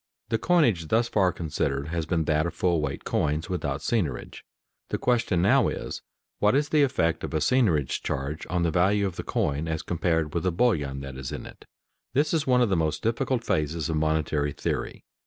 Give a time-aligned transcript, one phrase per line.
[0.29, 4.41] _The coinage thus far considered has been that of full weight coins without seigniorage.
[4.89, 6.01] The question now is,
[6.39, 9.83] What is the effect of a seigniorage charge on the value of the coin as
[9.83, 11.65] compared with the bullion that is in it?
[12.15, 15.03] This is one of the most difficult phases of monetary theory.